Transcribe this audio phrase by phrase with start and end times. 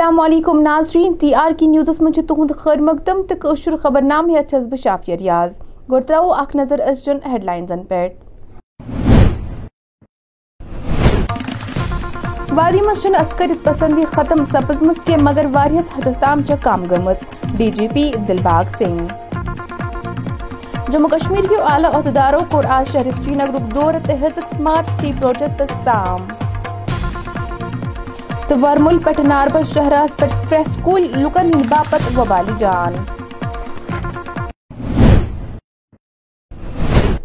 [0.00, 4.28] السلام علیکم ناظرین، ٹی آر کی نیوزس من تہد خیر مقدم تو قشر خبر نام
[4.30, 5.50] ہیت چھس بہ شافیہ ریاض۔
[5.90, 8.06] گو ترو اخ نظر ازچن ہیڈ لائنزن پہ
[12.54, 17.24] وادی مز عسکریت پسندی ختم سپزم کی مگر واریس حدس تام چھ کم GIMS.
[17.56, 19.06] D G P Dilbagh Singh.
[20.92, 25.12] Jammu Kashmir کے اعلی عہدیداروں کور آج شہر سری نگر دور تو ہزک سمارٹ سٹی
[25.20, 26.26] پروجیکٹ سام۔
[28.50, 30.76] تو ورمل پٹھ ناربل شہراس پہ فریش
[31.16, 32.94] لکن ہند باپت وبالی جان۔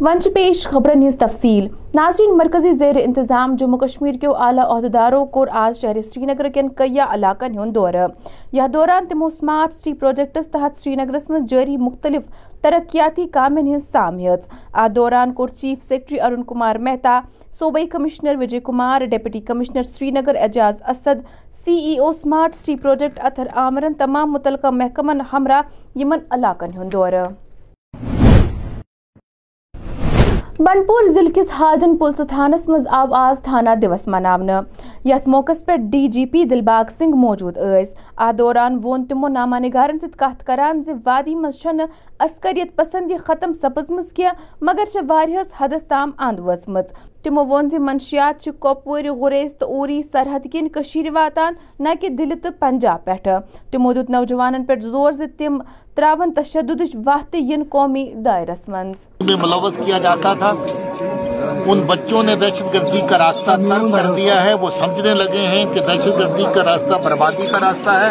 [0.01, 5.47] ونچ پیش خبرن ہز تفصیل۔ ناظرین، مرکزی زیر انتظام جموں کشمیر کے اعلی عہدیداروں کور
[5.51, 8.07] آج شہر سری نگر کن کئی علاقن ہند دورہ۔
[8.51, 12.23] یہ دوران تمو سمارٹ سٹی پروجیکٹس تحت سری نگرس من جاری مختلف
[12.61, 17.19] ترقیاتی کامن ہز سام ہز ات دوران کور چیف سیکرٹری ارون کمار مہتا،
[17.59, 21.23] صوبائی commissioner Vijay Kumar deputy commissioner Srinagar Aijaz Asad,
[21.65, 25.61] C E O smart city project Athar آمرن، تمام متعلقہ محکمن ہمراہ
[25.99, 27.23] یمن علاقن ہند دورہ۔
[30.59, 34.59] بنڈپور ضلع کس حاجن پلس تھانس مز آو آز تھانہ دیوس مناونہ۔
[35.05, 39.59] یت موقع پہ D G P Dilbagh Singh موجود یس ات دوران وون تمو نامہ
[39.59, 41.81] نگارن ست کت کران وادی مز چھن
[42.25, 44.25] عسکریت پسندی ختم سپزمز کی
[44.61, 46.93] مگر چھ واریہس حدس تام اند وسمت
[47.25, 52.33] تمو وون منشیات چھ کوپور غریز تو اوری سرحد کن کشیر واتان، نہ کہ دل
[52.43, 53.37] تو پنجاب پہ
[53.71, 55.57] تمو دت نوجوانن پہ زور ز تم
[55.95, 60.51] تراون تشدد واہ ین قومی دائرس منز۔ میں ملوث کیا جاتا تھا۔
[61.65, 65.65] ان بچوں نے دہشت گردی کا راستہ ترک کر دیا ہے۔ وہ سمجھنے لگے ہیں
[65.73, 68.09] کہ دہشت گردی کا راستہ بربادی کا راستہ ہے۔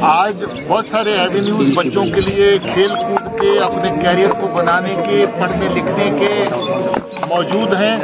[0.00, 5.24] آج بہت سارے ایوینیوز بچوں کے لیے کھیل کود کے، اپنے کیریئر کو بنانے کے،
[5.40, 6.32] پڑھنے لکھنے کے
[7.26, 7.96] موجود ہیں۔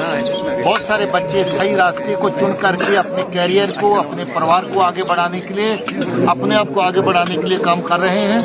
[0.64, 4.80] بہت سارے بچے صحیح راستے کو چن کر کے اپنے کیریئر کو، اپنے پروار کو
[4.82, 5.72] آگے بڑھانے کے لیے،
[6.28, 8.38] اپنے آپ کو آگے بڑھانے کے لیے کام کر رہے ہیں۔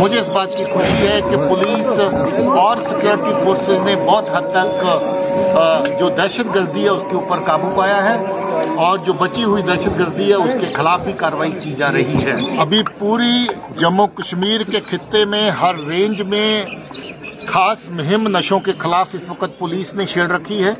[0.00, 1.88] مجھے اس بات کی خوشی ہے کہ پولیس
[2.58, 4.84] اور سیکورٹی فورسز نے بہت حد تک
[6.00, 8.16] جو دہشت گردی ہے، اس کے اوپر قابو پایا ہے
[8.76, 12.24] اور جو بچی ہوئی دہشت گردی ہے، اس کے خلاف بھی کاروائی کی جا رہی
[12.24, 13.46] ہے۔ ابھی پوری
[13.78, 16.64] جموں کشمیر کے خطے میں، ہر رینج میں
[17.46, 20.72] خاص مہم نشوں کے خلاف اس وقت پولیس نے چھیڑ رکھی ہے۔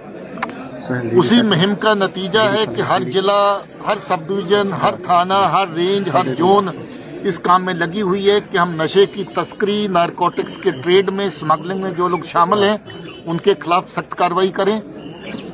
[1.12, 6.08] اسی مہم کا نتیجہ ہے کہ ہر ضلع، ہر سب ڈویژن، ہر تھانہ، ہر رینج،
[6.12, 6.68] ہر زون
[7.22, 11.26] اس کام میں لگی ہوئی ہے کہ ہم نشے کی تسکری، نارکوٹکس کے ٹریڈ میں
[11.26, 12.76] اسمگلنگ میں جو لوگ شامل ہیں،
[13.26, 14.80] ان کے خلاف سخت کاروائی کریں۔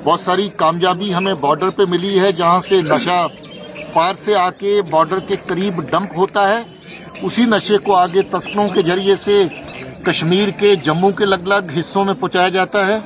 [0.04, 3.26] بہت ساری کامیابی ہمیں بارڈر پہ ملی ہے، جہاں سے نشہ
[3.92, 6.62] پار سے آ کے بارڈر کے قریب ڈمپ ہوتا ہے۔
[7.22, 9.44] اسی نشے کو آگے تسکروں کے ذریعے سے
[10.06, 12.98] کشمیر کے جموں کے الگ الگ حصوں میں پہنچایا جاتا ہے۔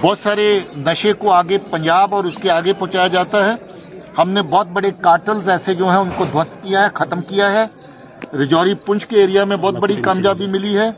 [0.00, 3.50] بہت سارے نشے کو آگے پنجاب اور اس کے آگے پہنچایا جاتا ہے۔
[4.18, 7.52] ہم نے بہت بڑے کارٹلز ایسے جو ہیں ان کو دھوست کیا ہے، ختم کیا
[7.52, 7.66] ہے۔
[8.36, 10.90] رجوری پنچ کے ایریا میں بہت بڑی کامیابی ملی ہے۔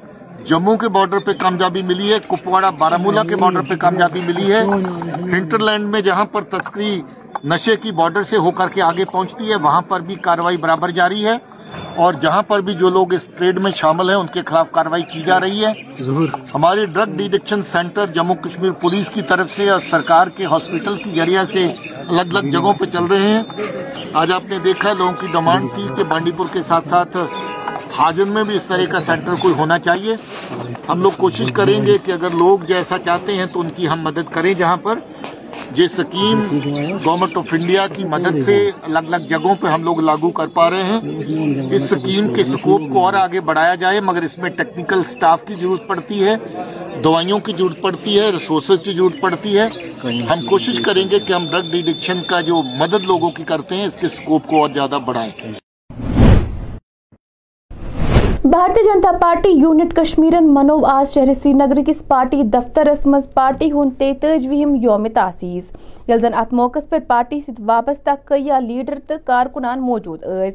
[0.44, 4.64] جموں کے بارڈر پہ کامیابی ملی ہے، کپواڑہ بارامولہ کے بارڈر پہ کامیابی ملی ہے۔
[5.22, 7.02] ہنٹر لینڈ میں جہاں پر تسکری
[7.44, 10.90] نشے کی بارڈر سے ہو کر کے آگے پہنچتی ہے، وہاں پر بھی کاروائی برابر
[10.90, 11.51] جاری ہے۔
[11.96, 15.02] اور جہاں پر بھی جو لوگ اس ٹریڈ میں شامل ہیں ان کے خلاف کاروائی
[15.02, 15.72] کی جا رہی ہے۔
[16.54, 21.10] ہماری drug de-addiction centre Jammu Kashmir police کی طرف سے اور سرکار کے ہاسپٹل کی
[21.14, 21.66] ذریعہ سے
[22.08, 23.42] الگ الگ جگہوں پہ چل رہے ہیں۔
[24.14, 27.16] آج آپ نے دیکھا لوگوں کی ڈیمانڈ تھی کہ بانڈی پور کے ساتھ ساتھ
[27.90, 30.14] حاجن میں بھی اس طرح کا سینٹر کوئی ہونا چاہیے۔
[30.88, 34.00] ہم لوگ کوشش کریں گے کہ اگر لوگ جیسا چاہتے ہیں تو ان کی ہم
[34.00, 34.98] مدد کریں جہاں پر۔
[35.76, 36.40] یہ سکیم
[37.04, 40.68] گورنمنٹ آف انڈیا کی مدد سے الگ الگ جگہوں پہ ہم لوگ لاگو کر پا
[40.70, 41.00] رہے ہیں۔
[41.76, 45.54] اس سکیم کے سکوپ کو اور آگے بڑھایا جائے، مگر اس میں ٹیکنیکل سٹاف کی
[45.60, 46.34] ضرورت پڑتی ہے،
[47.04, 49.68] دوائیوں کی ضرورت پڑتی ہے، ریسورسز کی ضرورت پڑتی ہے۔
[50.30, 53.86] ہم کوشش کریں گے کہ ہم ڈرگ ڈیڈکشن کا جو مدد لوگوں کی کرتے ہیں،
[53.86, 55.61] اس کے سکوپ کو اور زیادہ بڑھائیں۔
[58.52, 63.70] بھارتی جنتا پارٹی یونٹ کشمیرن منو آز شہر سری نگر کس پارٹی دفترس مز پارٹی
[63.72, 65.70] ہند تیتجوہم یوم تاسیس۔
[66.08, 70.54] یل زن ات موقع پہ پارٹی ست وابستہ کئی لیڈر تو کارکنان موجود یس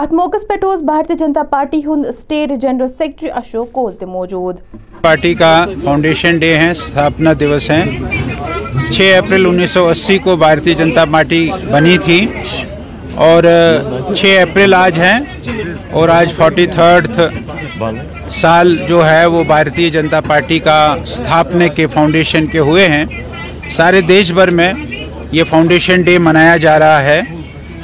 [0.00, 0.54] ات موقع پہ
[0.84, 4.60] بھارتی جنتا پارٹی ہند state general secretary Ashok Koul تہ موجود۔
[5.00, 5.54] پارٹی کا
[5.84, 7.82] فاؤنڈیشن ڈے ہے ستھاپنا دیوس ہے۔
[8.90, 12.26] چھ اپریل انیس سو اسی کو بھارتی جنتا پارٹی بنی تھی۔
[13.26, 13.44] اور
[14.16, 15.12] چھ اپریل آج ہے
[15.90, 17.08] اور آج فورٹی تھرڈ
[18.32, 23.04] سال جو ہے وہ بھارتی جنتا پارٹی کا استھاپنے کے فاؤنڈیشن کے ہوئے ہیں۔
[23.76, 24.72] سارے دیش بھر میں
[25.32, 27.20] یہ فاؤنڈیشن ڈے منایا جا رہا ہے۔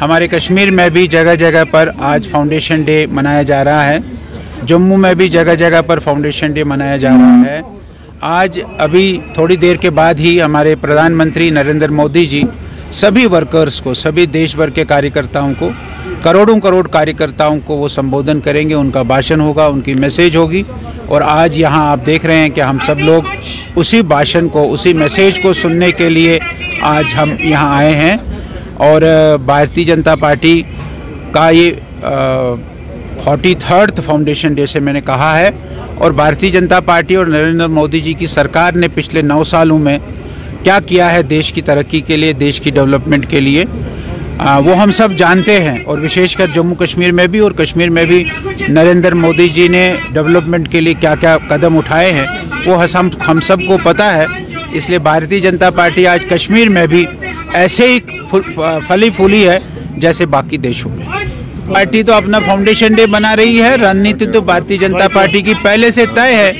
[0.00, 3.98] ہمارے کشمیر میں بھی جگہ جگہ پر آج فاؤنڈیشن ڈے منایا جا رہا ہے۔
[4.68, 7.60] جموں میں بھی جگہ جگہ پر فاؤنڈیشن ڈے منایا جا رہا ہے۔
[8.40, 12.42] آج ابھی تھوڑی دیر کے بعد ہی ہمارے پردھان منتری نریندر مودی جی
[12.90, 15.70] سبھی ورکرز کو، سبھی دیش بھر کے کاریہ کرتاؤں کو،
[16.22, 19.94] کروڑوں کروڑ کاریہ کرتاؤں کو وہ سمبودھن کریں گے، ان کا بھاشن ہوگا، ان کی
[19.94, 20.62] میسیج ہوگی۔
[21.06, 23.22] اور آج یہاں آپ دیکھ رہے ہیں کہ ہم سب لوگ
[23.74, 26.38] اسی بھاشن کو، اسی میسیج کو سننے کے لیے
[26.80, 28.16] آج ہم یہاں آئے ہیں۔
[28.74, 29.02] اور
[29.44, 30.62] بھارتی جنتا پارٹی
[31.32, 31.70] کا یہ
[33.24, 35.50] فورٹی تھرڈ فاؤنڈیشن ڈے سے میں نے کہا ہے۔
[35.94, 39.98] اور بھارتی جنتا پارٹی اور نریندر مودی جی کی سرکار نے پچھلے نو سالوں میں
[40.62, 43.64] کیا کیا ہے دیش کی ترقی کے لیے، دیش کی ڈیولپمنٹ کے لیے؟
[44.64, 48.04] وہ ہم سب جانتے ہیں اور وشیش کر جموں کشمیر میں بھی اور کشمیر میں
[48.04, 48.22] بھی
[48.68, 52.26] نریندر مودی جی نے ڈیولپمنٹ کے لیے کیا کیا قدم اٹھائے ہیں،
[52.66, 52.82] وہ
[53.28, 54.26] ہم سب کو پتہ ہے۔
[54.72, 57.04] اس لیے بھارتی جنتا پارٹی آج کشمیر میں بھی
[57.54, 57.98] ایسے ہی
[58.30, 59.58] پھلی پھولی ہے
[59.96, 61.15] جیسے باقی دیشوں میں۔
[61.68, 65.90] پارٹی تو اپنا فاؤنڈیشن ڈے بنا رہی ہے۔ رننیتی تو بھارتی جنتا پارٹی کی پہلے
[65.90, 66.52] سے طے ہے۔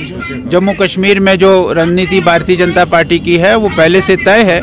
[0.51, 4.59] جموں کشمیر میں جو رننیتی بھارتی جنتا پارٹی کی ہے وہ پہلے سے طے ہے۔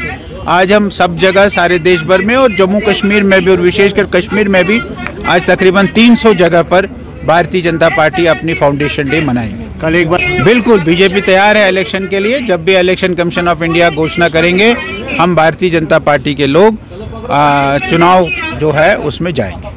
[0.57, 3.95] آج ہم سب جگہ سارے دیش بھر میں اور جموں کشمیر میں بھی اور وشیش
[3.95, 4.79] کر کشمیر میں بھی
[5.35, 6.87] آج تقریباً تین سو جگہ پر
[7.25, 11.21] بھارتی جنتا پارٹی اپنی فاؤنڈیشن ڈے منائیں گے کل ایک بار بالکل بی جے پی
[11.21, 14.73] تیار ہے الیکشن کے لیے۔ جب بھی الیکشن کمیشن آف انڈیا گھوشنا کریں گے
[15.19, 16.73] ہم بھارتی جنتا پارٹی کے لوگ
[17.91, 18.25] چناؤ
[18.61, 19.69] جو ہے اس میں جائیں گے۔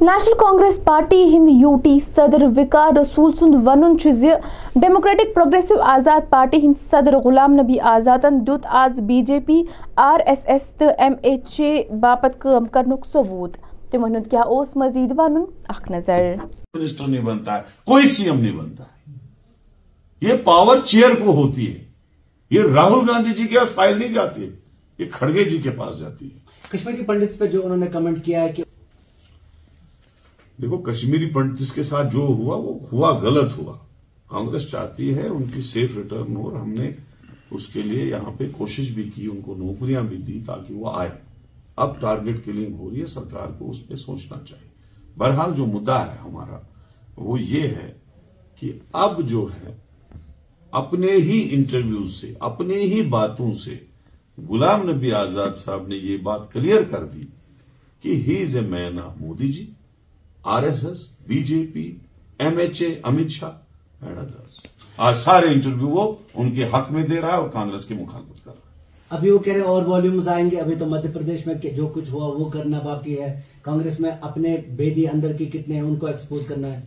[0.00, 4.32] نیشنل کانگریس پارٹی ہند یو ٹی صدر وکار رسول سند ون زِ
[4.74, 9.60] ڈیموکریٹک پروگریسو آزاد پارٹی ہند صدر غلام نبی آزادن دیُت آز B J P
[10.06, 13.56] R S S تہٕ ایم ایچ اے باپت کم کرنک ثبوٗت
[13.92, 16.34] تِمن ہُنٛد کیا اوس مزید ونُن اخ نظر
[16.74, 18.90] منسٹر نہیں بنتا ہے کوئی سی ایم نہیں بنتا ہے
[20.22, 21.78] یہ پاور چیئر کو ہوتی ہے
[22.50, 24.61] یہ راہل گاندھی جی کے پاس فائل نہیں جاتی ہے
[24.98, 28.40] یہ کھڑگے جی کے پاس جاتی ہے۔ کشمیری پنڈت پہ جو انہوں نے کمنٹ کیا
[28.40, 28.64] ہے کہ
[30.62, 33.78] دیکھو کشمیری پنڈت جس کے ساتھ جو ہوا وہ ہوا غلط ہوا۔
[34.26, 36.90] کانگریس چاہتی ہے ان کی سیف ریٹرن ہو اور ہم نے
[37.50, 40.90] اس کے لیے یہاں پہ کوشش بھی کی ان کو نوکریاں بھی دی تاکہ وہ
[40.94, 41.10] آئے۔
[41.76, 44.72] اب ٹارگٹ کلنگ ہو رہی ہے سرکار کو اس پہ سوچنا چاہیے۔
[45.18, 46.60] بہرحال جو مدعا ہے ہمارا
[47.16, 47.92] وہ یہ ہے
[48.60, 49.76] کہ اب جو ہے
[50.70, 53.78] اپنے ہی انٹرویو سے اپنے ہی باتوں سے
[54.48, 57.22] غلام نبی آزاد صاحب نے یہ بات کلیئر کر دی
[58.00, 59.70] کہ he is a man of Modi ji
[60.42, 61.96] R S S B J P
[62.38, 63.50] M H A Amit Shah
[64.04, 64.66] and ادرس
[64.96, 68.44] آج سارے انٹرویو وہ ان کے حق میں دے رہا ہے اور کانگریس کی مخالفت
[68.44, 68.72] کر رہا ہے۔
[69.10, 71.86] ابھی وہ کہہ رہے ہیں اور والیومز آئیں گے۔ ابھی تو مدھیہ پردیش میں جو
[71.86, 75.96] کچھ ہوا وہ کرنا باقی ہے۔ کانگریس میں اپنے بیدی اندر کی کتنے ہیں ان
[75.96, 76.80] کو ایکسپوز کرنا ہے۔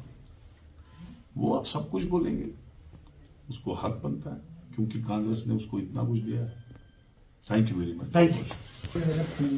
[1.35, 2.45] وہ اب سب کچھ بولیں گے۔
[3.49, 4.39] اس کو حق بنتا ہے
[4.75, 6.64] کیونکہ کانگریس نے اس کو اتنا کچھ دیا ہے۔
[7.47, 9.53] Thank you very much thank you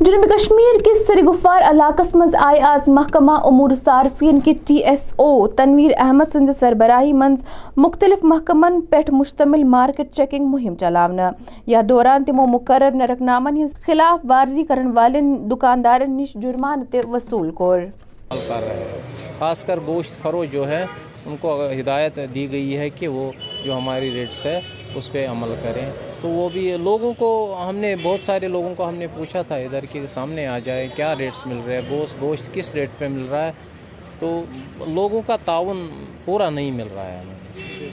[0.00, 5.46] جنوب کشمیر کے سرگفار علاقس مز آئے آز محکمہ امور صارفین کے T S O
[5.56, 7.42] Tanveer Ahmad sons سربراہی منز
[7.76, 11.30] مختلف محکمن پیٹھ مشتمل مارکیٹ چیکنگ مہم چلاونا
[11.66, 17.00] یا دوران تمو مقرر نرک نامن ہز خلاف ورزی کرن والن دکاندارن نش جرمان تے
[17.08, 17.80] وصول کور
[19.38, 20.84] خاص کر گوشت فروش جو ہے
[21.26, 23.32] ان کو ہدایت دی گئی ہے کہ وہ
[23.64, 24.60] جو ہماری ریٹس ہے،
[24.94, 25.90] اس پہ عمل کریں۔
[26.20, 29.54] تو وہ بھی لوگوں کو، ہم نے بہت سارے لوگوں کو ہم نے پوچھا تھا،
[29.54, 33.08] ادھر کے سامنے آ جائے، کیا ریٹس مل رہے ہیں؟ گوشت گوشت کس ریٹ پہ
[33.08, 33.52] مل رہا ہے؟
[34.18, 34.44] تو
[34.86, 35.88] لوگوں کا تعاون
[36.24, 37.35] پورا نہیں مل رہا ہے ہمیں۔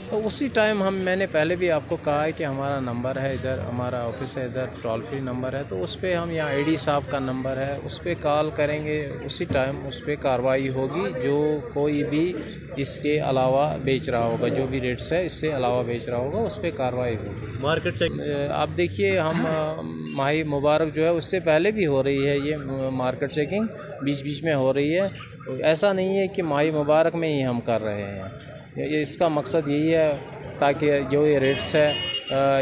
[0.09, 3.17] تو اسی ٹائم ہم میں نے پہلے بھی آپ کو کہا ہے کہ ہمارا نمبر
[3.21, 6.47] ہے ادھر ہمارا آفس ہے ادھر ٹول فری نمبر ہے تو اس پہ ہم یہاں
[6.47, 10.15] آئی ڈی صاحب کا نمبر ہے اس پہ کال کریں گے اسی ٹائم اس پہ
[10.15, 11.37] کارروائی ہوگی جو
[11.73, 12.33] کوئی بھی
[12.75, 16.17] اس کے علاوہ بیچ رہا ہوگا جو بھی ریٹس ہے اس سے علاوہ بیچ رہا
[16.17, 18.11] ہوگا اس پہ کارروائی ہوگی۔ Market check.
[18.51, 19.45] آپ دیکھیے ہم
[20.15, 22.55] ماہی مبارک جو ہے اس سے پہلے بھی ہو رہی ہے یہ
[22.93, 23.65] مارکیٹ چیکنگ
[24.01, 25.07] بیچ بیچ میں ہو رہی ہے۔
[25.63, 28.21] ایسا نہیں ہے کہ ماہی مبارک میں ہی ہم کر رہے ہیں۔
[28.75, 30.17] یہ اس کا مقصد یہی ہے
[30.59, 31.93] تاکہ جو یہ ریٹس ہے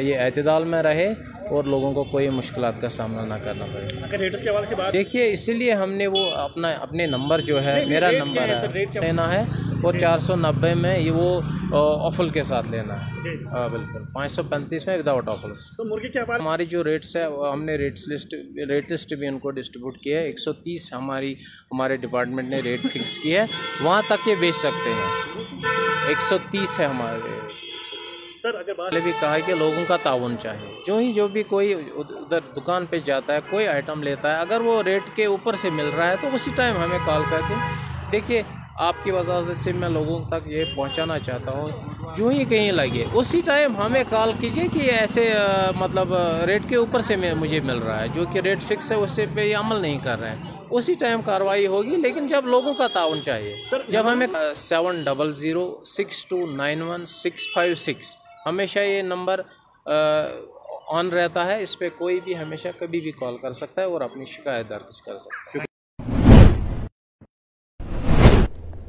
[0.01, 1.07] یہ اعتدال میں رہے
[1.49, 6.07] اور لوگوں کو کوئی مشکلات کا سامنا نہ کرنا پڑے۔ دیکھیے اسی لیے ہم نے
[6.07, 9.43] وہ اپنا اپنے نمبر جو ہے میرا نمبر ہے لینا ہے
[9.83, 11.41] اور چار سو نبے میں یہ وہ
[12.07, 13.19] آفل کے ساتھ لینا ہے۔
[13.51, 15.69] ہاں بالکل۔ پانچ سو پینتیس میں وداؤٹ آفلس
[16.39, 18.33] ہماری جو ریٹس ہے ہم نے ریٹس لسٹ
[18.69, 21.33] ریٹسٹ بھی ان کو ڈسٹریبیوٹ کیا ہے۔ ایک سو تیس ہماری
[21.71, 23.45] ہمارے ڈپارٹمنٹ نے ریٹ فکس کی ہے۔
[23.81, 27.39] وہاں تک یہ بیچ سکتے ہیں۔ ایک سو تیس ہے ہمارے
[28.41, 31.73] سر اگر بھی کہا ہے کہ لوگوں کا تعاون چاہیے جو ہی جو بھی کوئی
[31.73, 35.69] ادھر دکان پہ جاتا ہے کوئی آئٹم لیتا ہے اگر وہ ریٹ کے اوپر سے
[35.69, 37.57] مل رہا ہے تو اسی ٹائم ہمیں کال کر دیں
[38.11, 38.41] دیکھیے
[38.79, 41.69] آپ کی وضاحت سے میں لوگوں تک یہ پہنچانا چاہتا ہوں۔
[42.17, 45.31] جو ہی کہیں لگے۔ اسی ٹائم ہمیں کال کیجیے کہ ایسے
[45.77, 46.13] مطلب
[46.47, 49.25] ریٹ کے اوپر سے مجھے مل رہا ہے جو کہ ریٹ فکس ہے اس سے
[49.33, 52.87] پہ یہ عمل نہیں کر رہے ہیں۔ اسی ٹائم کاروائی ہوگی لیکن جب لوگوں کا
[52.93, 53.55] تعاون چاہیے
[53.89, 58.15] جب ہمیں seven double zero six two nine one six five six
[58.45, 59.41] ہمیشہ یہ نمبر
[60.91, 64.01] آن رہتا ہے۔ اس پہ کوئی بھی ہمیشہ کبھی بھی کال کر سکتا ہے اور
[64.01, 65.70] اپنی شکایت درج کر سکتا ہے۔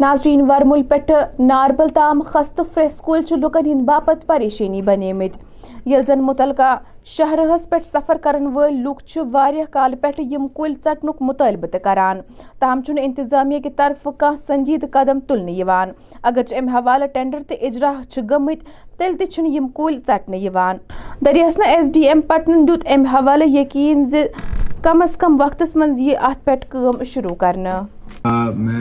[0.02, 5.38] ناظرین، ورمول پٮ۪ٹھٕ ناربل تام خستہٕ فرٛٮ۪سکُلۍ چھِ لُکن ہِنٛدۍ باپتھ پریشٲنی بنیمٕتۍ
[5.86, 10.74] ییٚلہِ زن مُتعلقہٕ شہرہس پٮ۪ٹھ سفر کرن و لک چھِ واریاہ کالہٕ پٮ۪ٹھٕ یِم کُلۍ
[10.84, 12.20] ژٹنُک مُطالبہٕ کران۔
[12.58, 15.92] تاہم چھُنہٕ انتظامیہ کہِ طرف کان سنجید قدم تُلنہٕ یِوان۔
[16.22, 20.76] اگرچہِ ام حوالہٕ ٹینڈر تہِ اجرا چھِ گٔمٕتۍ تیٚلہِ تہِ چھِنہٕ یِم کُلۍ ژٹنہٕ یِوان۔
[21.24, 24.26] دریاسنا ایس ڈی ایم پٹن دیُت ام حوالہٕ یقین زِ
[24.82, 27.70] کم از کم وقتس منٛز یی اتھ پٮ۪ٹھ کم شروع کرنے
[28.56, 28.80] میں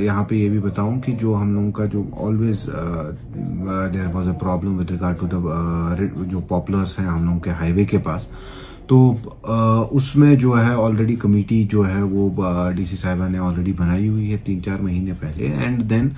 [0.00, 2.64] یہاں پہ یہ بھی بتاؤں کہ جو ہم لوگوں کا جو always
[3.94, 5.94] there was a problem with regard to the
[6.30, 8.26] جو پاپولرس ہیں ہم لوگوں کے ہائی وے کے پاس
[8.88, 8.98] تو
[9.90, 12.28] اس میں جو ہے آلریڈی کمیٹی جو ہے وہ
[12.76, 16.08] ڈی سی صاحبہ نے آلریڈی بنائی ہوئی ہے تین چار مہینے پہلے and then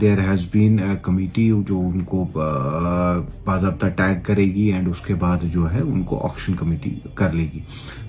[0.00, 2.24] there has been committee جو ان کو
[3.44, 7.32] باضابطہ ٹیگ کرے گی اینڈ اس کے بعد جو ہے ان کو آکشن کمیٹی کر
[7.32, 7.60] لے گی۔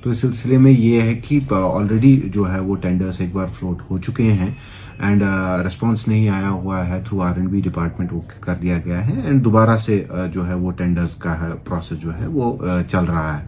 [0.02, 3.82] تو اس سلسلے میں یہ ہے کہ آلریڈی جو ہے وہ ٹینڈرس ایک بار فلوٹ
[3.90, 4.52] ہو چکے ہیں۔
[5.03, 5.24] اینڈ
[5.63, 9.05] ریسپانس uh, نہیں آیا ہوا ہے through R and B department وہ کر دیا گیا
[9.07, 12.81] ہے اینڈ دوبارہ سے uh, جو ہے وہ ٹینڈرز کا پروسیس جو ہے وہ uh,
[12.91, 13.45] چل رہا ہے۔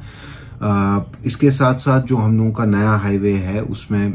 [1.24, 4.08] اس کے ساتھ ساتھ جو ہم لوگوں کا نیا ہائی وے ہے، اس میں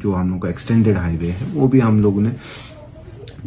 [0.00, 2.30] جو ہم لوگوں کا ایکسٹینڈڈ ہائی وے ہے، وہ بھی ہم لوگوں نے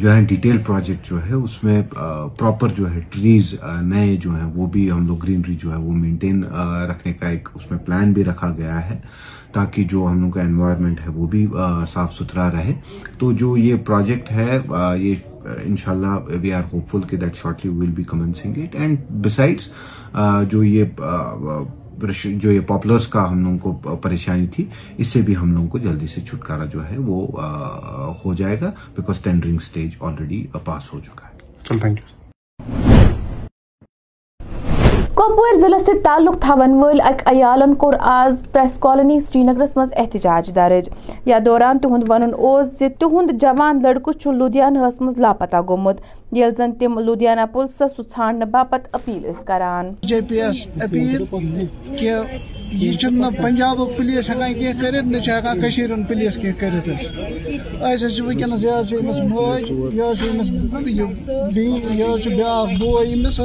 [0.00, 4.50] جو ہے ڈیٹیل پروجیکٹ جو ہے، اس میں پراپر جو ہے ٹریز نئے جو ہیں،
[4.54, 6.42] وہ بھی ہم لوگ گرینری جو ہے وہ مینٹین
[6.90, 8.98] رکھنے کا ایک اس میں پلان بھی رکھا گیا ہے
[9.52, 11.46] تاکہ جو ہم لوگ کا انوائرمنٹ ہے وہ بھی
[11.92, 12.72] صاف ستھرا رہے۔
[13.18, 14.58] تو جو یہ پروجیکٹ ہے
[14.96, 15.14] یہ
[15.64, 19.68] انشاءاللہ وی آر ہوپ فل کہ that shortly will be commencing it and besides
[20.50, 20.84] جو یہ
[22.24, 24.64] جو یہ پاپلرز کا ہم لوگوں کو پریشانی تھی
[24.98, 27.26] اس سے بھی ہم لوگوں کو جلدی سے چھٹکارا جو ہے وہ
[28.24, 31.98] ہو جائے گا because tendering stage already pass ہو چکا ہے۔ تھینک
[35.50, 39.92] یو ضلع سے تعلق تھاون ول اک عیالن کور آز پریس کالونی سری نگرس مز
[39.96, 40.88] احتجاج درج
[41.26, 46.00] یا دوران تہند ون اوس زِ تہد جوان لڑکہ چھ لدھیانہ مز لاپتہ گوٚمُت
[46.32, 51.24] ییٚلہِ زن تِم لُدیانا پُلسَس سُہ ژھانٛڈنہٕ باپتھ أپیٖل ٲسۍ کران جے پی یَس أپیٖل
[51.98, 52.10] کہِ
[52.72, 56.88] یہِ چھُنہٕ پنجابُک پُلیٖس ہٮ۪کان کینٛہہ کٔرِتھ نہ چھِ ہٮ۪کان کٔشیٖرِ ہُنٛد پُلیٖس کینٛہہ کٔرِتھ
[56.88, 57.06] أسۍ
[57.80, 60.48] أسۍ حظ چھِ وٕنکٮ۪نَس یہِ حظ چھِ أمِس مٲج یہِ حظ چھِ أمِس
[61.54, 63.40] بیٚیہِ یہِ حظ چھُ بیٛاکھ بوے أمِس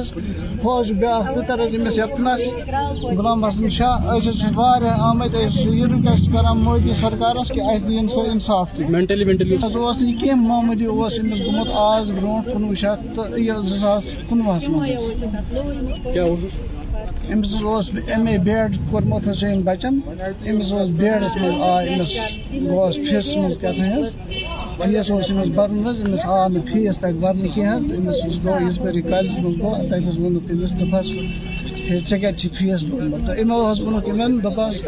[3.18, 7.50] غلام حسن شاہ أسۍ حظ چھِ واریاہ آمٕتۍ أسۍ چھِ یہِ رِکوٮ۪سٹ کران مودی سرکارَس
[7.50, 8.84] کہِ اَسہِ دِیِن سۄ اِنصاف تہِ
[9.63, 13.55] حظ اوس نہٕ کینٛہہ معموٗلی اوس أمِس گوٚمُت آز برونٛٹھ کُنوُہ کُنوُہ شیٚتھ تہٕ یہِ
[13.67, 14.89] زٕ ساس کُنوُہَس منٛز
[16.13, 16.55] حظ اوسُس
[17.32, 19.96] أمِس حظ اوس ایم اے بی ایڈ کوٚرمُت حظ چھُ أمۍ بَچَن
[20.50, 21.08] أمِس اوس بی
[21.41, 22.12] منٛز آے أمِس
[22.70, 24.08] گوس فیٖسَس منٛز کیٛاہ تھانۍ حظ
[24.79, 25.10] ویس
[25.55, 31.12] برن حس آو نا فیس تک برن کیس پہ کالج مجھ گو تیس وونک دپس
[31.12, 31.55] ہے
[31.88, 34.82] ے کتھ فیس بوتمت یمو وونک یمن دپس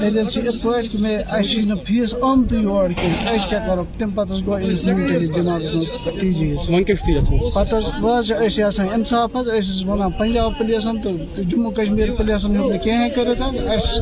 [0.00, 4.40] دلیل یت پہ کہ مے اچھی فیس آمت یور کھیل اچ کیا کرو تم پتہ
[4.46, 11.16] گو امس لمٹڈ دماغس مجھ تیزیس پتہ پہ یسان انصاف حس ونان پنجاب پلیسن تو
[11.42, 13.92] جموں کشمیر پلیسن ہوں کہیں کرت حس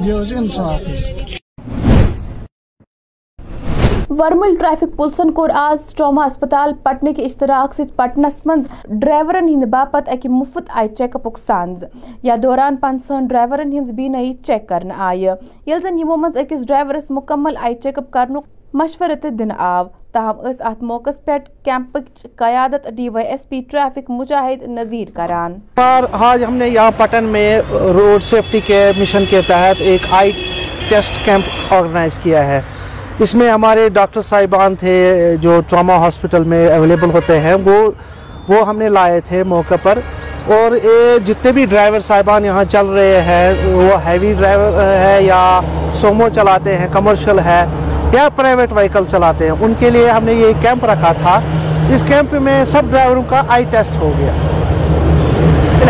[0.00, 1.40] دس انصاف
[4.18, 8.66] ورمل ٹریفک پولسن کور آز ٹراما ہسپتال پٹنے کے اشتراک ست پٹنس مز
[9.02, 11.84] ڈرائیورن ہند باپت اکہ مفت آئی چیک اپ سانز۔
[12.22, 15.24] یا دوران پانسن ڈرائیورن ہز بینائی چیک کرنے آئی۔
[15.66, 18.40] یل زن یمو مز اکس ڈرائیورس مکمل آئی چیک اپ کرنے
[18.78, 23.60] مشورہ تہ دن آو۔ تاہم اس ات موقع پیٹ کیمپچ قیادت D Y S P
[23.70, 27.60] traffic Mujahid Nazir کران۔ آج ہم نے یہاں پٹن میں
[27.94, 30.32] روڈ سیفٹی کے مشن کے تحت ایک آئی
[30.88, 32.60] ٹیسٹ کیمپ آرگنائز کیا ہے۔
[33.22, 37.90] اس میں ہمارے ڈاکٹر صاحبان تھے، جو ٹراما ہاسپٹل میں اویلیبل ہوتے ہیں، وہ
[38.48, 39.98] وہ ہم نے لائے تھے موقع پر۔
[40.46, 45.60] اور یہ جتنے بھی ڈرائیور صاحبان یہاں چل رہے ہیں، وہ ہیوی ڈرائیور ہے یا
[45.94, 47.64] سومو چلاتے ہیں، کمرشل ہے
[48.12, 51.40] یا پرائیویٹ وہیکل چلاتے ہیں، ان کے لیے ہم نے یہ کیمپ رکھا تھا۔
[51.94, 54.32] اس کیمپ میں سب ڈرائیوروں کا آئی ٹیسٹ ہو گیا۔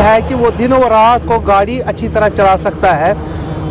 [0.04, 3.12] ہے کہ وہ دن و رات کو گاڑی اچھی طرح چلا سکتا ہے۔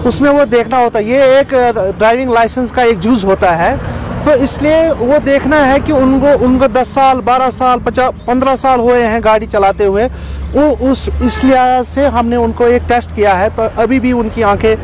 [0.05, 1.53] اس میں وہ دیکھنا ہوتا ہے۔ یہ ایک
[1.97, 3.75] ڈرائیونگ لائسنس کا ایک جوز ہوتا ہے۔
[4.23, 7.79] تو اس لیے وہ دیکھنا ہے کہ ان کو ان کو دس سال، بارہ سال
[7.83, 10.07] پچاس پندرہ سال ہوئے ہیں گاڑی چلاتے ہوئے۔
[10.53, 13.99] وہ اس اس لحاظ سے ہم نے ان کو ایک ٹیسٹ کیا ہے۔ تو ابھی
[13.99, 14.75] بھی ان کی آنکھیں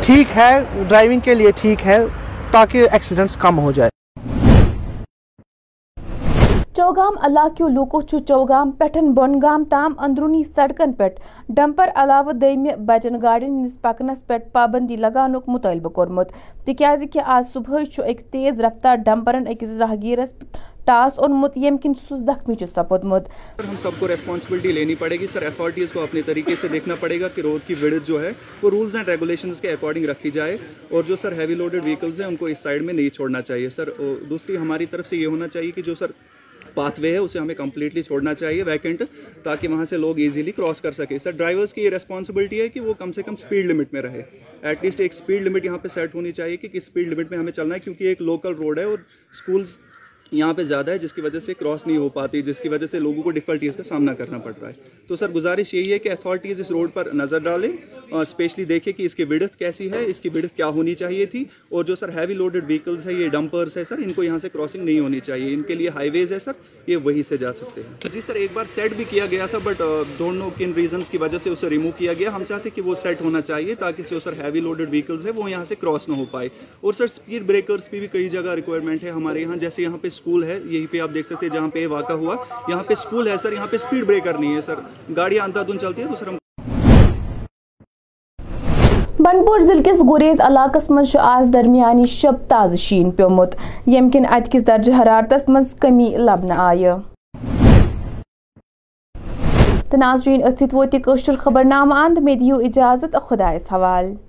[0.00, 0.52] ٹھیک ہے
[0.88, 1.98] ڈرائیونگ کے لیے ٹھیک ہے
[2.50, 3.95] تاکہ ایکسیڈنٹس کم ہو جائے۔
[6.76, 13.16] چوگام علاقو لوکو چھ چوگام پٹھن بونگام تام اندرونی سڑکن پٹ ڈمپر علاوہ دمہ بجن
[13.22, 16.32] گاڑین ہندس پکنس پٹ پابندی لگانک مطالبہ کورمت۔
[16.64, 20.32] تکیاز کہ آج صبح ایک تیز رفتار ڈمپرن اکس راہگیرس
[20.84, 23.28] ٹاس اونمت یم کن سہ زخمی سپودمت۔
[23.68, 27.20] ہم سب کو ریسپانسبلٹی لینی پڑے گی۔ سر اتھارٹیز کو اپنے طریقے سے دیکھنا پڑے
[27.20, 30.56] گا کہ روڈ کی وڑت جو ہے، وہ رولز اینڈ ریگولیشنز کے اکارڈنگ رکھی جائے۔
[30.90, 33.70] اور جو سر ہیوی لوڈڈ وہیکلز ہیں، ان کو اس سائڈ میں نہیں چھوڑنا چاہیے۔
[33.70, 33.88] سر
[34.30, 36.06] دوسری ہماری طرف سے یہ ہونا چاہیے کہ جو سر
[36.76, 39.02] پاتھ وے ہے اسے ہمیں کمپلیٹلی چھوڑنا چاہیے ویکنٹ
[39.42, 42.80] تاکہ وہاں سے لوگ ایزیلی کراس کر سکے سر ڈرائیورز کی یہ ریسپانسبلٹی ہے کہ
[42.80, 44.22] وہ کم سے کم اسپیڈ لمٹ میں رہے
[44.62, 47.38] ایٹ لیسٹ ایک اسپیڈ لمٹ یہاں پہ سیٹ ہونی چاہیے کہ کس اسپیڈ لمٹ میں
[47.38, 48.98] ہمیں چلنا ہے کیونکہ ایک لوکل روڈ ہے اور
[49.32, 49.76] اسکولس
[50.32, 52.86] یہاں پہ زیادہ ہے جس کی وجہ سے کراس نہیں ہو پاتی جس کی وجہ
[52.86, 54.72] سے لوگوں کو ڈفکلٹیز کا سامنا کرنا پڑ رہا ہے۔
[55.06, 57.70] تو سر گزارش یہی ہے کہ اتھارٹیز اس روڈ پر نظر ڈالیں
[58.12, 61.44] اسپیشلی دیکھیں کہ اس کی وڑت کیسی ہے اس کی وڑت کیا ہونی چاہیے تھی
[61.68, 64.48] اور جو سر ہیوی لوڈڈ وہیکلز ہے یہ ڈمپرس ہے سر ان کو یہاں سے
[64.48, 66.52] کراسنگ نہیں ہونی چاہیے۔ ان کے لیے ہائی ویز ہے سر
[66.86, 69.58] یہ وہیں سے جا سکتے ہیں۔ جی سر ایک بار سیٹ بھی کیا گیا تھا
[69.64, 69.82] بٹ
[70.18, 73.20] دونوں کن ریزنس کی وجہ سے اسے ریموو کیا گیا۔ ہم چاہتے کہ وہ سیٹ
[73.20, 76.24] ہونا چاہیے تاکہ جو سر ہیوی لوڈڈ وہیکلز ہے وہ یہاں سے کراس نہ ہو
[76.30, 76.48] پائے۔
[76.80, 80.44] اور سر اسپیڈ بریکرس بھی کئی جگہ ریکوائرمنٹ ہے ہمارے یہاں جیسے یہاں پہ اسکول
[80.44, 82.36] ہے، یہی پہ آپ دیکھ سکتے ہیں جہاں پہ واقع ہوا۔
[82.68, 84.80] یہاں پہ اسکول ہے سر، یہاں پہ اسپیڈ بریکر نہیں ہے سر۔
[85.16, 86.36] گاڑیاں اندھا دھن چلتی ہے تو سر ہم
[89.18, 93.54] بنڈپور ضلع کس گریز علاقس مز آز درمیانی شب تاز شین پیومت۔
[93.86, 96.92] یم کن ات کس درجہ حرارتس مز کمی لبنہ آئے
[99.90, 100.94] تو ناظرین ات ووت
[101.40, 104.25] خبر نامہ اند مے دیو اجازت خدائس حوالہ